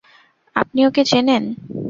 আপনি 0.55 0.79
ওকে 0.87 1.03
চেনেন? 1.05 1.43